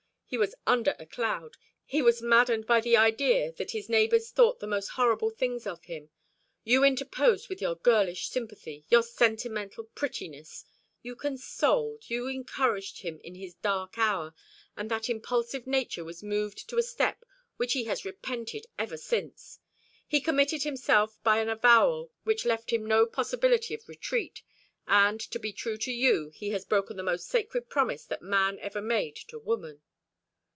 [0.33, 1.57] He was under a cloud.
[1.83, 5.83] He was maddened by the idea that his neighbours thought the most horrible things of
[5.83, 6.09] him.
[6.63, 10.63] You interposed with your girlish sympathy, your sentimental prettiness.
[11.01, 14.33] You consoled, you encouraged him in his dark hour;
[14.77, 17.25] and that impulsive nature was moved to a step
[17.57, 19.59] which he has repented ever since.
[20.07, 24.43] He committed himself by an avowal which left him no possibility of retreat;
[24.87, 28.57] and to be true to you he has broken the most sacred promise that man
[28.59, 29.81] ever made to woman."